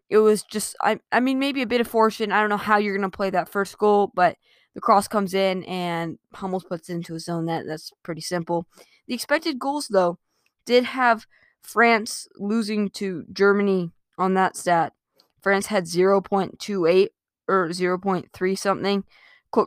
It 0.09 0.17
was 0.17 0.44
just 0.44 0.75
I 0.81 1.00
I 1.11 1.19
mean 1.19 1.39
maybe 1.39 1.61
a 1.61 1.67
bit 1.67 1.81
of 1.81 1.88
fortune. 1.88 2.31
I 2.31 2.39
don't 2.39 2.50
know 2.50 2.57
how 2.57 2.77
you're 2.77 2.95
gonna 2.95 3.09
play 3.09 3.29
that 3.31 3.50
first 3.50 3.77
goal, 3.77 4.11
but 4.13 4.38
the 4.75 4.81
cross 4.81 5.07
comes 5.07 5.33
in 5.33 5.63
and 5.65 6.17
Hummels 6.33 6.63
puts 6.63 6.89
it 6.89 6.94
into 6.95 7.13
his 7.13 7.29
own 7.29 7.45
net. 7.45 7.65
That's 7.67 7.91
pretty 8.03 8.21
simple. 8.21 8.65
The 9.07 9.13
expected 9.13 9.59
goals 9.59 9.88
though 9.88 10.17
did 10.65 10.83
have 10.85 11.25
France 11.61 12.27
losing 12.38 12.89
to 12.91 13.25
Germany 13.31 13.91
on 14.17 14.33
that 14.36 14.55
stat. 14.57 14.93
France 15.41 15.67
had 15.67 15.86
0.28 15.86 17.07
or 17.48 17.69
0.3 17.69 18.57
something, 18.57 19.03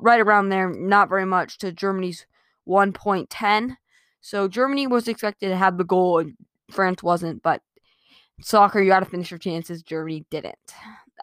right 0.00 0.20
around 0.20 0.48
there, 0.48 0.72
not 0.72 1.08
very 1.08 1.26
much 1.26 1.58
to 1.58 1.72
Germany's 1.72 2.26
1.10. 2.66 3.76
So 4.20 4.48
Germany 4.48 4.86
was 4.86 5.08
expected 5.08 5.48
to 5.48 5.56
have 5.56 5.78
the 5.78 5.84
goal 5.84 6.18
and 6.18 6.34
France 6.70 7.02
wasn't, 7.02 7.42
but 7.42 7.62
soccer, 8.40 8.80
you 8.80 8.90
got 8.90 9.00
to 9.00 9.06
finish 9.06 9.30
your 9.30 9.38
chances. 9.38 9.82
Germany 9.82 10.24
didn't. 10.30 10.54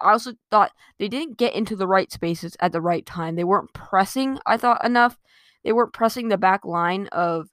I 0.01 0.12
also 0.12 0.34
thought 0.50 0.72
they 0.98 1.08
didn't 1.08 1.38
get 1.38 1.53
into 1.53 1.75
the 1.75 1.88
right 1.88 2.12
spaces 2.12 2.58
at 2.60 2.72
the 2.72 2.82
right 2.82 3.05
time. 3.05 3.36
They 3.36 3.43
weren't 3.43 3.74
pressing, 3.74 4.39
I 4.46 4.58
thought, 4.58 4.84
enough. 4.84 5.17
They 5.63 5.72
weren't 5.72 5.93
pressing 5.93 6.27
the 6.27 6.38
back 6.38 6.65
line 6.65 7.08
of 7.12 7.50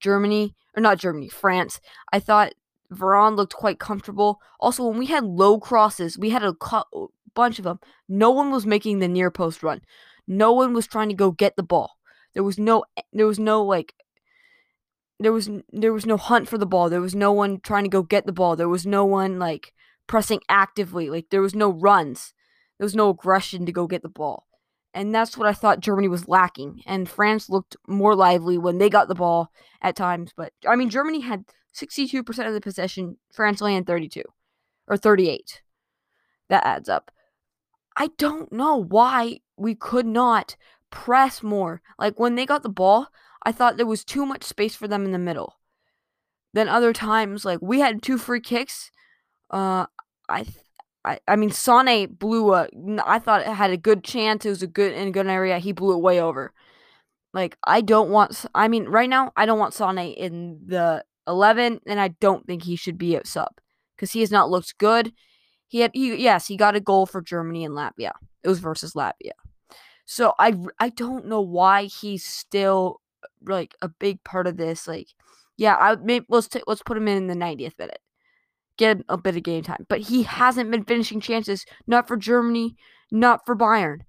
Germany, 0.00 0.54
or 0.76 0.80
not 0.82 0.98
Germany, 0.98 1.28
France. 1.28 1.80
I 2.12 2.18
thought 2.18 2.52
Varane 2.92 3.36
looked 3.36 3.54
quite 3.54 3.78
comfortable. 3.78 4.40
Also, 4.60 4.86
when 4.86 4.98
we 4.98 5.06
had 5.06 5.24
low 5.24 5.58
crosses, 5.58 6.18
we 6.18 6.30
had 6.30 6.42
a 6.42 6.54
bunch 7.34 7.58
of 7.58 7.64
them. 7.64 7.80
No 8.08 8.30
one 8.30 8.50
was 8.50 8.66
making 8.66 8.98
the 8.98 9.08
near 9.08 9.30
post 9.30 9.62
run. 9.62 9.80
No 10.26 10.52
one 10.52 10.74
was 10.74 10.86
trying 10.86 11.08
to 11.08 11.14
go 11.14 11.30
get 11.30 11.56
the 11.56 11.62
ball. 11.62 11.96
There 12.34 12.42
was 12.42 12.58
no 12.58 12.84
eh, 12.96 13.02
there 13.12 13.26
was 13.26 13.38
no 13.38 13.62
like 13.62 13.94
there 15.20 15.32
was 15.32 15.48
there 15.72 15.92
was 15.92 16.06
no 16.06 16.16
hunt 16.16 16.48
for 16.48 16.58
the 16.58 16.66
ball. 16.66 16.90
There 16.90 17.00
was 17.00 17.14
no 17.14 17.32
one 17.32 17.60
trying 17.60 17.84
to 17.84 17.90
go 17.90 18.02
get 18.02 18.26
the 18.26 18.32
ball. 18.32 18.56
There 18.56 18.68
was 18.68 18.86
no 18.86 19.04
one 19.04 19.38
like 19.38 19.72
pressing 20.06 20.40
actively. 20.48 21.08
Like 21.10 21.26
there 21.30 21.40
was 21.40 21.54
no 21.54 21.70
runs. 21.70 22.32
There 22.78 22.84
was 22.84 22.94
no 22.94 23.10
aggression 23.10 23.66
to 23.66 23.72
go 23.72 23.86
get 23.86 24.02
the 24.02 24.08
ball. 24.08 24.46
And 24.92 25.14
that's 25.14 25.36
what 25.36 25.48
I 25.48 25.52
thought 25.52 25.80
Germany 25.80 26.08
was 26.08 26.28
lacking. 26.28 26.82
And 26.86 27.08
France 27.08 27.48
looked 27.50 27.76
more 27.88 28.14
lively 28.14 28.58
when 28.58 28.78
they 28.78 28.88
got 28.88 29.08
the 29.08 29.14
ball 29.14 29.50
at 29.82 29.96
times. 29.96 30.32
But 30.36 30.52
I 30.66 30.76
mean, 30.76 30.90
Germany 30.90 31.20
had 31.20 31.44
62% 31.74 32.46
of 32.46 32.54
the 32.54 32.60
possession. 32.60 33.16
France 33.32 33.60
only 33.60 33.74
had 33.74 33.86
32 33.86 34.22
or 34.86 34.96
38. 34.96 35.62
That 36.48 36.64
adds 36.64 36.88
up. 36.88 37.10
I 37.96 38.10
don't 38.18 38.52
know 38.52 38.76
why 38.76 39.40
we 39.56 39.74
could 39.74 40.06
not 40.06 40.56
press 40.90 41.42
more. 41.42 41.82
Like 41.98 42.18
when 42.18 42.34
they 42.34 42.46
got 42.46 42.62
the 42.62 42.68
ball, 42.68 43.08
I 43.44 43.52
thought 43.52 43.76
there 43.76 43.86
was 43.86 44.04
too 44.04 44.24
much 44.24 44.44
space 44.44 44.74
for 44.74 44.88
them 44.88 45.04
in 45.04 45.12
the 45.12 45.18
middle. 45.18 45.56
Then 46.52 46.68
other 46.68 46.92
times, 46.92 47.44
like 47.44 47.58
we 47.60 47.80
had 47.80 48.02
two 48.02 48.16
free 48.16 48.40
kicks. 48.40 48.90
Uh, 49.50 49.86
I, 50.28 50.46
I, 51.04 51.18
I 51.26 51.36
mean, 51.36 51.50
Sane 51.50 52.14
blew 52.14 52.54
a. 52.54 52.68
I 53.04 53.18
thought 53.18 53.42
it 53.42 53.48
had 53.48 53.70
a 53.70 53.76
good 53.76 54.04
chance. 54.04 54.46
It 54.46 54.50
was 54.50 54.62
a 54.62 54.68
good 54.68 54.92
in 54.92 55.08
a 55.08 55.12
good 55.12 55.26
area. 55.26 55.58
He 55.58 55.72
blew 55.72 55.94
it 55.94 56.02
way 56.02 56.20
over. 56.20 56.52
Like 57.32 57.58
I 57.64 57.80
don't 57.80 58.10
want. 58.10 58.46
I 58.54 58.68
mean, 58.68 58.84
right 58.84 59.10
now 59.10 59.32
I 59.36 59.46
don't 59.46 59.58
want 59.58 59.74
Sane 59.74 59.98
in 59.98 60.60
the 60.66 61.04
eleven, 61.26 61.80
and 61.86 62.00
I 62.00 62.08
don't 62.08 62.46
think 62.46 62.62
he 62.62 62.76
should 62.76 62.98
be 62.98 63.16
at 63.16 63.26
sub 63.26 63.60
because 63.96 64.12
he 64.12 64.20
has 64.20 64.30
not 64.30 64.50
looked 64.50 64.78
good. 64.78 65.12
He 65.66 65.80
had 65.80 65.90
he 65.92 66.14
yes 66.14 66.46
he 66.46 66.56
got 66.56 66.76
a 66.76 66.80
goal 66.80 67.06
for 67.06 67.20
Germany 67.20 67.64
and 67.64 67.74
Latvia. 67.74 68.12
It 68.44 68.48
was 68.48 68.60
versus 68.60 68.92
Latvia. 68.94 69.32
So 70.06 70.34
I 70.38 70.56
I 70.78 70.90
don't 70.90 71.26
know 71.26 71.40
why 71.40 71.84
he's 71.84 72.24
still 72.24 73.00
like 73.46 73.74
a 73.82 73.88
big 73.88 74.22
part 74.24 74.46
of 74.46 74.56
this. 74.56 74.86
Like, 74.86 75.08
yeah, 75.56 75.76
I 75.76 75.96
maybe 75.96 76.26
let's 76.28 76.48
t- 76.48 76.62
let's 76.66 76.82
put 76.82 76.96
him 76.96 77.08
in 77.08 77.26
the 77.26 77.34
90th 77.34 77.78
minute, 77.78 78.00
get 78.76 78.98
a 79.08 79.16
bit 79.16 79.36
of 79.36 79.42
game 79.42 79.62
time. 79.62 79.86
But 79.88 80.00
he 80.00 80.22
hasn't 80.24 80.70
been 80.70 80.84
finishing 80.84 81.20
chances. 81.20 81.64
Not 81.86 82.08
for 82.08 82.16
Germany, 82.16 82.76
not 83.10 83.44
for 83.46 83.56
Bayern. 83.56 84.00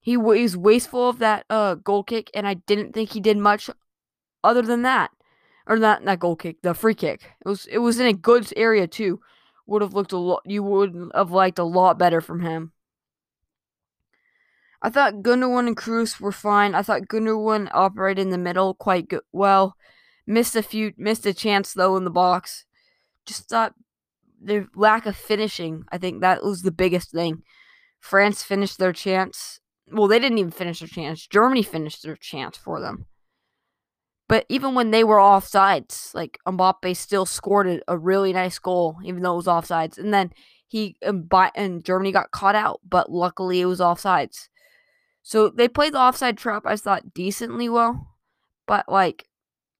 He 0.00 0.16
was 0.16 0.56
wasteful 0.56 1.08
of 1.08 1.18
that 1.18 1.46
uh, 1.50 1.74
goal 1.74 2.04
kick, 2.04 2.30
and 2.32 2.46
I 2.46 2.54
didn't 2.54 2.92
think 2.92 3.12
he 3.12 3.20
did 3.20 3.38
much 3.38 3.68
other 4.44 4.62
than 4.62 4.82
that, 4.82 5.10
or 5.66 5.76
not 5.76 6.04
that 6.04 6.20
goal 6.20 6.36
kick, 6.36 6.62
the 6.62 6.74
free 6.74 6.94
kick. 6.94 7.22
It 7.44 7.48
was 7.48 7.66
it 7.66 7.78
was 7.78 7.98
in 7.98 8.06
a 8.06 8.12
good 8.12 8.52
area 8.56 8.86
too. 8.86 9.20
Would 9.66 9.82
have 9.82 9.94
looked 9.94 10.12
a 10.12 10.16
lot. 10.16 10.42
You 10.46 10.62
would 10.62 11.10
have 11.12 11.32
liked 11.32 11.58
a 11.58 11.64
lot 11.64 11.98
better 11.98 12.20
from 12.20 12.42
him. 12.42 12.72
I 14.82 14.90
thought 14.90 15.22
Gundogan 15.22 15.66
and 15.66 15.76
Kroos 15.76 16.20
were 16.20 16.32
fine. 16.32 16.74
I 16.74 16.82
thought 16.82 17.08
Gundogan 17.08 17.70
operated 17.72 18.22
in 18.22 18.30
the 18.30 18.38
middle 18.38 18.74
quite 18.74 19.08
good, 19.08 19.22
well. 19.32 19.76
Missed 20.26 20.56
a 20.56 20.62
few, 20.62 20.92
missed 20.96 21.24
a 21.24 21.32
chance 21.32 21.72
though 21.72 21.96
in 21.96 22.04
the 22.04 22.10
box. 22.10 22.64
Just 23.24 23.48
thought 23.48 23.74
the 24.42 24.66
lack 24.74 25.06
of 25.06 25.16
finishing. 25.16 25.84
I 25.90 25.98
think 25.98 26.20
that 26.20 26.42
was 26.42 26.62
the 26.62 26.72
biggest 26.72 27.12
thing. 27.12 27.42
France 28.00 28.42
finished 28.42 28.78
their 28.78 28.92
chance 28.92 29.60
well, 29.90 30.08
they 30.08 30.18
didn't 30.18 30.38
even 30.38 30.50
finish 30.50 30.80
their 30.80 30.88
chance. 30.88 31.26
Germany 31.26 31.62
finished 31.62 32.02
their 32.02 32.16
chance 32.16 32.56
for 32.56 32.80
them. 32.80 33.06
But 34.28 34.44
even 34.48 34.74
when 34.74 34.90
they 34.90 35.04
were 35.04 35.18
offsides, 35.18 36.12
like 36.12 36.38
Mbappe 36.46 36.96
still 36.96 37.26
scored 37.26 37.82
a 37.86 37.96
really 37.96 38.32
nice 38.32 38.58
goal, 38.58 38.98
even 39.04 39.22
though 39.22 39.34
it 39.34 39.36
was 39.36 39.46
offsides. 39.46 39.98
And 39.98 40.12
then 40.12 40.32
he 40.66 40.96
and 41.02 41.84
Germany 41.84 42.10
got 42.10 42.32
caught 42.32 42.56
out, 42.56 42.80
but 42.88 43.12
luckily 43.12 43.60
it 43.60 43.66
was 43.66 43.78
offsides. 43.78 44.48
So 45.26 45.48
they 45.48 45.66
played 45.66 45.92
the 45.92 45.98
offside 45.98 46.38
trap, 46.38 46.62
I 46.66 46.76
thought, 46.76 47.12
decently 47.12 47.68
well. 47.68 48.14
But 48.64 48.88
like, 48.88 49.28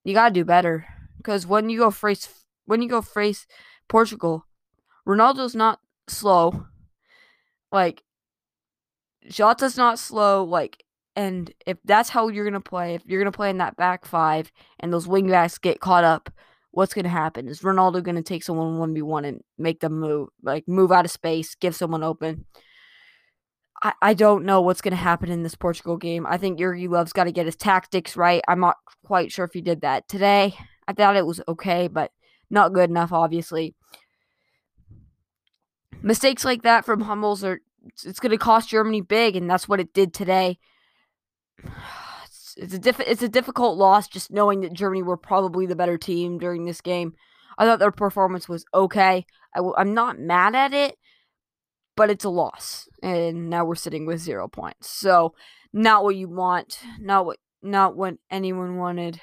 you 0.03 0.13
gotta 0.13 0.35
do 0.35 0.45
better 0.45 0.87
because 1.19 1.47
when 1.47 1.71
you 1.71 1.79
go 1.79 1.93
face 1.93 2.29
when 2.65 2.83
you 2.83 2.89
go 2.89 3.01
face 3.01 3.47
Portugal, 3.87 4.45
Ronaldo's 5.07 5.55
not 5.55 5.79
slow. 6.09 6.67
Like 7.71 8.03
Jota's 9.31 9.77
not 9.77 10.01
slow, 10.01 10.43
like, 10.43 10.83
and 11.15 11.53
if 11.65 11.79
that's 11.85 12.09
how 12.09 12.27
you're 12.27 12.45
gonna 12.45 12.61
play, 12.61 12.97
if 12.97 13.07
you're 13.07 13.21
gonna 13.21 13.31
play 13.31 13.49
in 13.49 13.59
that 13.59 13.77
back 13.77 14.05
five 14.05 14.51
and 14.81 14.93
those 14.93 15.07
wingbacks 15.07 15.61
get 15.61 15.79
caught 15.79 16.03
up, 16.03 16.29
what's 16.73 16.93
gonna 16.93 17.09
happen? 17.09 17.47
Is 17.47 17.61
Ronaldo 17.61 18.03
gonna 18.03 18.21
take 18.21 18.43
someone 18.43 18.79
one 18.79 18.93
v 18.95 19.03
one 19.03 19.25
and 19.25 19.43
make 19.59 19.79
them 19.79 20.01
move, 20.01 20.29
like 20.43 20.67
move 20.67 20.91
out 20.91 21.05
of 21.05 21.13
space, 21.13 21.55
give 21.55 21.77
someone 21.77 22.03
open? 22.03 22.47
I, 23.87 23.93
I 24.03 24.15
don't 24.15 24.45
know 24.45 24.61
what's 24.61 24.81
gonna 24.81 24.97
happen 24.97 25.31
in 25.31 25.45
this 25.45 25.55
Portugal 25.55 25.97
game. 25.97 26.27
I 26.27 26.39
think 26.39 26.59
Jogi 26.59 26.89
Löw's 26.89 27.13
got 27.13 27.25
to 27.25 27.33
get 27.33 27.47
his 27.47 27.57
tactics 27.57 28.17
right. 28.17 28.43
I'm 28.49 28.61
not 28.61 28.77
quite 29.05 29.31
sure 29.31 29.45
if 29.45 29.53
he 29.53 29.61
did 29.61 29.83
that 29.83 30.09
today. 30.09 30.55
I 30.89 30.93
thought 30.93 31.17
it 31.17 31.27
was 31.27 31.41
okay, 31.47 31.87
but 31.87 32.11
not 32.51 32.73
good 32.73 32.91
enough, 32.91 33.13
obviously. 33.13 33.75
Mistakes 36.03 36.45
like 36.45 36.63
that 36.63 36.85
from 36.85 37.03
Hummels 37.03 37.45
are 37.45 37.61
it's 38.05 38.19
going 38.19 38.33
to 38.33 38.39
cost 38.39 38.69
Germany 38.69 39.01
big, 39.01 39.37
and 39.37 39.49
that's 39.49 39.69
what 39.69 39.81
it 39.81 39.93
did 39.93 40.13
today. 40.13 40.59
It's, 42.25 42.55
it's 42.57 42.75
a 42.75 42.79
diff- 42.81 43.01
it's 43.01 43.23
a 43.23 43.29
difficult 43.29 43.79
loss, 43.79 44.09
just 44.09 44.33
knowing 44.33 44.63
that 44.63 44.73
Germany 44.73 45.03
were 45.05 45.17
probably 45.17 45.65
the 45.67 45.77
better 45.77 45.97
team 45.97 46.39
during 46.39 46.65
this 46.65 46.81
game. 46.81 47.15
I 47.57 47.65
thought 47.65 47.79
their 47.79 47.93
performance 47.93 48.49
was 48.49 48.65
okay. 48.75 49.25
i 49.55 49.59
w- 49.59 49.75
I'm 49.79 49.95
not 49.95 50.19
mad 50.19 50.57
at 50.57 50.75
it, 50.75 50.97
but 51.97 52.11
it's 52.11 52.25
a 52.25 52.31
loss, 52.31 52.89
and 53.03 53.51
now 53.51 53.65
we're 53.65 53.75
sitting 53.75 54.07
with 54.07 54.21
zero 54.21 54.49
points. 54.49 54.91
So, 54.91 55.35
not 55.73 56.05
what 56.05 56.17
you 56.17 56.29
want, 56.29 56.79
not 57.01 57.27
what 57.27 57.39
not 57.63 57.97
what 57.97 58.15
anyone 58.31 58.77
wanted. 58.77 59.21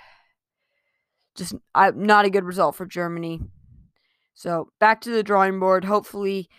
Just 1.36 1.56
I, 1.74 1.92
not 1.92 2.26
a 2.26 2.30
good 2.30 2.44
result 2.44 2.76
for 2.76 2.86
Germany. 2.86 3.42
So 4.34 4.70
back 4.80 5.02
to 5.02 5.12
the 5.12 5.24
drawing 5.24 5.60
board. 5.60 5.86
Hopefully, 5.86 6.50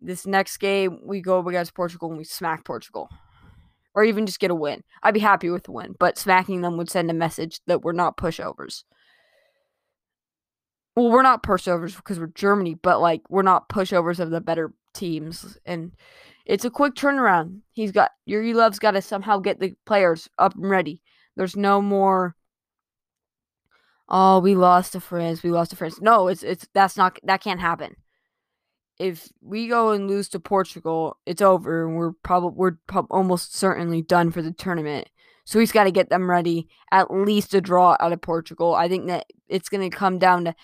this 0.00 0.26
next 0.26 0.58
game 0.58 1.00
we 1.04 1.20
go 1.20 1.46
against 1.46 1.74
Portugal 1.74 2.08
and 2.08 2.18
we 2.18 2.24
smack 2.24 2.64
Portugal. 2.64 3.08
Or 3.94 4.04
even 4.04 4.24
just 4.24 4.40
get 4.40 4.50
a 4.50 4.54
win. 4.54 4.82
I'd 5.02 5.12
be 5.12 5.20
happy 5.20 5.50
with 5.50 5.68
a 5.68 5.72
win, 5.72 5.94
but 5.98 6.16
smacking 6.16 6.62
them 6.62 6.78
would 6.78 6.88
send 6.88 7.10
a 7.10 7.14
message 7.14 7.60
that 7.66 7.82
we're 7.82 7.92
not 7.92 8.16
pushovers. 8.16 8.84
Well, 10.96 11.10
we're 11.10 11.22
not 11.22 11.42
pushovers 11.42 11.96
because 11.96 12.18
we're 12.18 12.28
Germany, 12.28 12.74
but 12.74 13.00
like 13.00 13.22
we're 13.28 13.42
not 13.42 13.68
pushovers 13.68 14.18
of 14.18 14.30
the 14.30 14.40
better 14.40 14.72
teams. 14.94 15.58
And 15.64 15.92
it's 16.46 16.64
a 16.64 16.70
quick 16.70 16.94
turnaround. 16.94 17.60
He's 17.72 17.92
got 17.92 18.10
Jogi 18.28 18.54
Löw's 18.54 18.78
got 18.78 18.92
to 18.92 19.02
somehow 19.02 19.38
get 19.38 19.60
the 19.60 19.74
players 19.86 20.28
up 20.38 20.54
and 20.54 20.68
ready. 20.68 21.02
There's 21.36 21.56
no 21.56 21.80
more 21.80 22.36
oh, 24.08 24.40
we 24.40 24.54
lost 24.54 24.92
to 24.92 25.00
France, 25.00 25.42
we 25.42 25.50
lost 25.50 25.70
to 25.70 25.76
France. 25.76 26.00
No, 26.00 26.28
it's 26.28 26.42
it's 26.42 26.66
that's 26.74 26.96
not 26.96 27.18
that 27.24 27.42
can't 27.42 27.60
happen 27.60 27.96
if 29.02 29.32
we 29.40 29.66
go 29.66 29.90
and 29.90 30.08
lose 30.08 30.28
to 30.28 30.40
Portugal, 30.40 31.18
it's 31.26 31.42
over, 31.42 31.86
and 31.86 31.96
we're 31.96 32.12
probably 32.22 32.56
we're 32.56 32.76
pro- 32.86 33.08
almost 33.10 33.56
certainly 33.56 34.00
done 34.00 34.30
for 34.30 34.42
the 34.42 34.52
tournament. 34.52 35.08
So 35.44 35.58
he's 35.58 35.72
got 35.72 35.84
to 35.84 35.90
get 35.90 36.08
them 36.08 36.30
ready, 36.30 36.68
at 36.92 37.10
least 37.10 37.52
a 37.54 37.60
draw 37.60 37.96
out 37.98 38.12
of 38.12 38.20
Portugal. 38.20 38.76
I 38.76 38.88
think 38.88 39.08
that 39.08 39.26
it's 39.48 39.68
going 39.68 39.88
to 39.90 39.96
come 39.96 40.20
down 40.20 40.44
to 40.44 40.54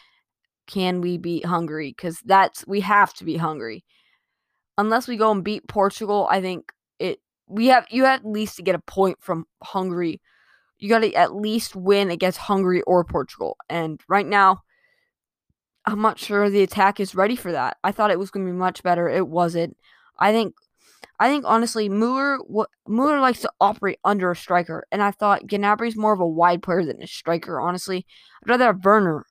can 0.68 1.00
we 1.00 1.18
beat 1.18 1.46
Hungary 1.46 1.88
because 1.96 2.20
that's 2.24 2.64
we 2.66 2.80
have 2.80 3.12
to 3.14 3.24
be 3.24 3.36
Hungary. 3.36 3.84
Unless 4.78 5.08
we 5.08 5.16
go 5.16 5.30
and 5.30 5.44
beat 5.44 5.68
Portugal, 5.68 6.26
I 6.30 6.40
think 6.40 6.72
it 6.98 7.20
we 7.46 7.66
have 7.66 7.86
you 7.90 8.04
have 8.04 8.20
at 8.20 8.26
least 8.26 8.56
to 8.56 8.62
get 8.62 8.74
a 8.74 8.80
point 8.80 9.18
from 9.20 9.44
Hungary. 9.62 10.20
You 10.78 10.88
got 10.88 11.00
to 11.00 11.12
at 11.14 11.34
least 11.34 11.76
win 11.76 12.10
against 12.10 12.38
Hungary 12.38 12.82
or 12.82 13.04
Portugal. 13.04 13.56
And 13.68 14.00
right 14.08 14.26
now, 14.26 14.62
I'm 15.84 16.00
not 16.00 16.18
sure 16.18 16.48
the 16.48 16.62
attack 16.62 17.00
is 17.00 17.14
ready 17.14 17.34
for 17.34 17.50
that. 17.52 17.78
I 17.82 17.90
thought 17.92 18.12
it 18.12 18.18
was 18.18 18.30
going 18.30 18.46
to 18.46 18.52
be 18.52 18.56
much 18.56 18.82
better. 18.82 19.08
It 19.08 19.26
wasn't. 19.28 19.76
I 20.18 20.32
think 20.32 20.54
I 21.20 21.28
think 21.28 21.44
honestly, 21.46 21.88
Mueller 21.88 22.38
what 22.46 22.70
Mueller 22.86 23.20
likes 23.20 23.40
to 23.40 23.50
operate 23.60 23.98
under 24.04 24.30
a 24.30 24.36
striker, 24.36 24.86
and 24.92 25.02
I 25.02 25.10
thought 25.10 25.50
Gnabry's 25.50 25.96
more 25.96 26.12
of 26.12 26.20
a 26.20 26.26
wide 26.26 26.62
player 26.62 26.84
than 26.84 27.02
a 27.02 27.06
striker. 27.08 27.60
Honestly, 27.60 28.06
I'd 28.42 28.50
rather 28.50 28.66
have 28.66 28.84
Werner 28.84 29.24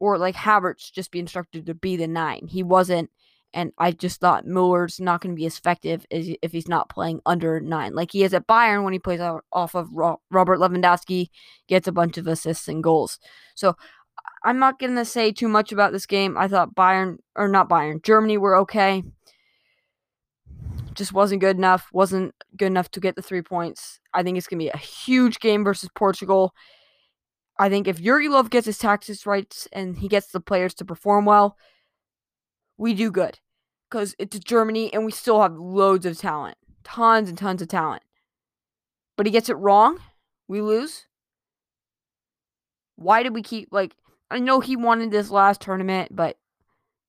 or 0.00 0.18
like 0.18 0.34
Havertz 0.34 0.92
just 0.92 1.10
be 1.10 1.20
instructed 1.20 1.66
to 1.66 1.74
be 1.74 1.96
the 1.96 2.08
nine. 2.08 2.48
He 2.48 2.62
wasn't, 2.62 3.10
and 3.56 3.72
I 3.78 3.90
just 3.90 4.20
thought 4.20 4.46
Mueller's 4.46 5.00
not 5.00 5.22
going 5.22 5.34
to 5.34 5.38
be 5.38 5.46
as 5.46 5.56
effective 5.56 6.04
as 6.10 6.28
if 6.42 6.52
he's 6.52 6.68
not 6.68 6.90
playing 6.90 7.20
under 7.24 7.58
nine, 7.58 7.94
like 7.94 8.12
he 8.12 8.22
is 8.22 8.34
at 8.34 8.46
Bayern 8.46 8.84
when 8.84 8.92
he 8.92 8.98
plays 8.98 9.18
off 9.18 9.74
of 9.74 9.88
Robert 9.92 10.58
Lewandowski, 10.60 11.28
gets 11.66 11.88
a 11.88 11.92
bunch 11.92 12.18
of 12.18 12.26
assists 12.26 12.68
and 12.68 12.84
goals. 12.84 13.18
So 13.54 13.74
I'm 14.44 14.58
not 14.58 14.78
going 14.78 14.94
to 14.94 15.06
say 15.06 15.32
too 15.32 15.48
much 15.48 15.72
about 15.72 15.92
this 15.92 16.04
game. 16.04 16.36
I 16.36 16.48
thought 16.48 16.74
Bayern, 16.74 17.16
or 17.34 17.48
not 17.48 17.70
Bayern, 17.70 18.02
Germany 18.04 18.36
were 18.36 18.56
okay. 18.56 19.02
Just 20.92 21.14
wasn't 21.14 21.40
good 21.40 21.56
enough. 21.56 21.88
Wasn't 21.94 22.34
good 22.58 22.66
enough 22.66 22.90
to 22.90 23.00
get 23.00 23.16
the 23.16 23.22
three 23.22 23.42
points. 23.42 24.00
I 24.12 24.22
think 24.22 24.36
it's 24.36 24.46
going 24.46 24.58
to 24.58 24.64
be 24.66 24.70
a 24.70 24.76
huge 24.76 25.40
game 25.40 25.64
versus 25.64 25.88
Portugal. 25.94 26.52
I 27.58 27.70
think 27.70 27.88
if 27.88 28.02
Jogi 28.02 28.28
Löw 28.28 28.50
gets 28.50 28.66
his 28.66 28.76
taxes 28.76 29.24
right 29.24 29.66
and 29.72 29.96
he 29.96 30.08
gets 30.08 30.26
the 30.26 30.40
players 30.40 30.74
to 30.74 30.84
perform 30.84 31.24
well, 31.24 31.56
we 32.76 32.92
do 32.92 33.10
good. 33.10 33.38
Because 33.90 34.14
it's 34.18 34.38
Germany 34.38 34.92
and 34.92 35.04
we 35.04 35.12
still 35.12 35.40
have 35.40 35.56
loads 35.56 36.06
of 36.06 36.18
talent. 36.18 36.56
Tons 36.84 37.28
and 37.28 37.38
tons 37.38 37.62
of 37.62 37.68
talent. 37.68 38.02
But 39.16 39.26
he 39.26 39.32
gets 39.32 39.48
it 39.48 39.54
wrong, 39.54 39.98
we 40.48 40.60
lose. 40.60 41.06
Why 42.96 43.22
did 43.22 43.34
we 43.34 43.42
keep, 43.42 43.68
like, 43.70 43.94
I 44.30 44.38
know 44.38 44.60
he 44.60 44.76
wanted 44.76 45.10
this 45.10 45.30
last 45.30 45.60
tournament, 45.60 46.14
but 46.14 46.36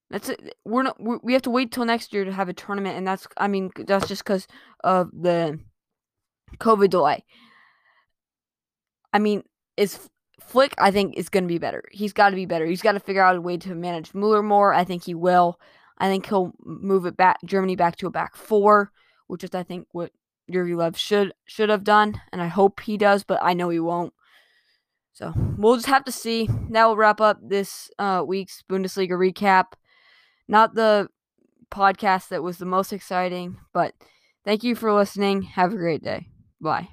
that's 0.09 0.29
it. 0.29 0.55
We're 0.63 0.83
not. 0.83 0.97
we 1.23 1.33
have 1.33 1.41
to 1.43 1.49
wait 1.49 1.71
till 1.71 1.85
next 1.85 2.13
year 2.13 2.23
to 2.23 2.31
have 2.31 2.47
a 2.47 2.53
tournament, 2.53 2.97
and 2.97 3.05
that's. 3.05 3.27
I 3.35 3.47
mean, 3.47 3.71
that's 3.75 4.07
just 4.07 4.23
because 4.23 4.47
of 4.83 5.09
the 5.11 5.59
COVID 6.59 6.89
delay. 6.89 7.25
I 9.11 9.19
mean, 9.19 9.43
is 9.75 10.09
Flick? 10.39 10.73
I 10.77 10.91
think 10.91 11.17
is 11.17 11.29
going 11.29 11.43
to 11.43 11.49
be 11.49 11.57
better. 11.57 11.83
He's 11.91 12.13
got 12.13 12.29
to 12.29 12.35
be 12.35 12.45
better. 12.45 12.65
He's 12.65 12.81
got 12.81 12.93
to 12.93 13.01
figure 13.01 13.21
out 13.21 13.35
a 13.35 13.41
way 13.41 13.57
to 13.57 13.75
manage 13.75 14.13
Mueller 14.13 14.43
more. 14.43 14.73
I 14.73 14.85
think 14.85 15.03
he 15.03 15.13
will. 15.13 15.59
I 15.97 16.07
think 16.09 16.27
he'll 16.27 16.53
move 16.63 17.05
it 17.05 17.17
back 17.17 17.39
Germany 17.45 17.75
back 17.75 17.95
to 17.97 18.07
a 18.07 18.11
back 18.11 18.35
four, 18.35 18.91
which 19.27 19.43
is 19.43 19.53
I 19.53 19.63
think 19.63 19.87
what 19.91 20.11
Jogi 20.51 20.75
Löw 20.75 20.95
should 20.95 21.33
should 21.45 21.69
have 21.69 21.83
done, 21.83 22.21
and 22.31 22.41
I 22.41 22.47
hope 22.47 22.79
he 22.81 22.97
does, 22.97 23.23
but 23.23 23.39
I 23.41 23.53
know 23.53 23.69
he 23.69 23.79
won't. 23.79 24.13
So 25.13 25.33
we'll 25.57 25.75
just 25.75 25.87
have 25.87 26.05
to 26.05 26.11
see. 26.11 26.47
That 26.69 26.85
will 26.85 26.95
wrap 26.95 27.19
up 27.19 27.39
this 27.41 27.89
uh, 27.97 28.23
week's 28.25 28.63
Bundesliga 28.69 29.11
recap. 29.11 29.73
Not 30.47 30.75
the 30.75 31.09
podcast 31.71 32.29
that 32.29 32.43
was 32.43 32.59
the 32.59 32.65
most 32.65 32.93
exciting, 32.93 33.57
but 33.73 33.93
thank 34.45 34.63
you 34.63 34.75
for 34.75 34.93
listening. 34.93 35.41
Have 35.41 35.73
a 35.73 35.77
great 35.77 36.03
day. 36.03 36.27
Bye. 36.61 36.89